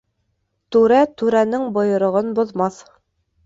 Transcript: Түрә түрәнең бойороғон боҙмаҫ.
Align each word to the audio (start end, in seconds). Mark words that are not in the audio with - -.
Түрә 0.75 1.03
түрәнең 1.23 1.69
бойороғон 1.77 2.35
боҙмаҫ. 2.43 2.85